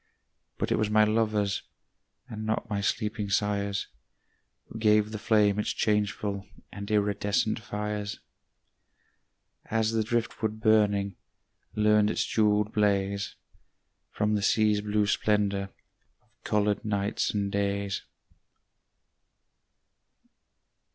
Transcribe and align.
But 0.57 0.71
it 0.71 0.79
was 0.79 0.89
my 0.89 1.03
lovers, 1.03 1.61
And 2.27 2.43
not 2.43 2.67
my 2.71 2.81
sleeping 2.81 3.29
sires, 3.29 3.85
Who 4.65 4.79
gave 4.79 5.11
the 5.11 5.19
flame 5.19 5.59
its 5.59 5.71
changeful 5.73 6.47
And 6.71 6.89
iridescent 6.89 7.59
fires; 7.59 8.19
As 9.67 9.91
the 9.91 10.01
driftwood 10.03 10.59
burning 10.59 11.17
Learned 11.75 12.09
its 12.09 12.25
jewelled 12.25 12.73
blaze 12.73 13.35
From 14.09 14.33
the 14.33 14.41
sea's 14.41 14.81
blue 14.81 15.05
splendor 15.05 15.69
Of 16.23 16.31
colored 16.45 16.83
nights 16.83 17.29
and 17.29 17.51
days. 17.51 18.01